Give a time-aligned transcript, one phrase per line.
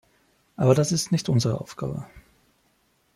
[0.55, 2.07] Aber das ist nicht unsere Aufgabe.